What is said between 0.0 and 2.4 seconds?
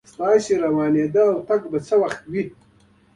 تاس روانیدتک به څه وخت